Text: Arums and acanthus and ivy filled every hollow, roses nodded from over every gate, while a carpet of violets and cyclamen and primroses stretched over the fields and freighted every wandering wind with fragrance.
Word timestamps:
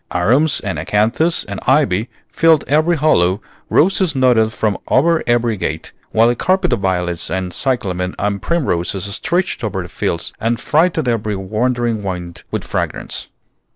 Arums 0.09 0.59
and 0.63 0.79
acanthus 0.79 1.45
and 1.45 1.59
ivy 1.67 2.09
filled 2.27 2.63
every 2.67 2.97
hollow, 2.97 3.39
roses 3.69 4.15
nodded 4.15 4.51
from 4.51 4.79
over 4.87 5.21
every 5.27 5.55
gate, 5.57 5.91
while 6.09 6.27
a 6.27 6.35
carpet 6.35 6.73
of 6.73 6.79
violets 6.79 7.29
and 7.29 7.53
cyclamen 7.53 8.15
and 8.17 8.41
primroses 8.41 9.05
stretched 9.05 9.63
over 9.63 9.83
the 9.83 9.89
fields 9.89 10.33
and 10.39 10.59
freighted 10.59 11.07
every 11.07 11.35
wandering 11.35 12.01
wind 12.01 12.41
with 12.49 12.63
fragrance. 12.63 13.27